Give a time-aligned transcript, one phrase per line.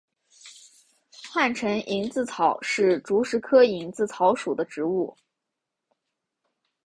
[1.31, 5.15] 汉城蝇子草是石竹科蝇子草属的植物。